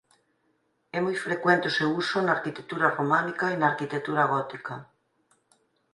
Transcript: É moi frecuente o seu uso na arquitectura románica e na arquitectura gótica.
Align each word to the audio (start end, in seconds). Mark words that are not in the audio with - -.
É 0.97 0.99
moi 1.05 1.15
frecuente 1.25 1.69
o 1.69 1.75
seu 1.77 1.89
uso 2.01 2.17
na 2.21 2.35
arquitectura 2.37 2.87
románica 2.97 3.45
e 3.49 3.59
na 3.61 3.67
arquitectura 3.71 4.29
gótica. 4.33 4.75